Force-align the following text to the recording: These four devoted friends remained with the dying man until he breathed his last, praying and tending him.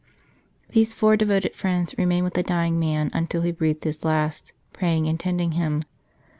These 0.69 0.95
four 0.95 1.15
devoted 1.15 1.53
friends 1.53 1.93
remained 1.95 2.23
with 2.23 2.33
the 2.33 2.41
dying 2.41 2.79
man 2.79 3.11
until 3.13 3.43
he 3.43 3.51
breathed 3.51 3.83
his 3.83 4.03
last, 4.03 4.51
praying 4.73 5.07
and 5.07 5.19
tending 5.19 5.51
him. 5.51 5.83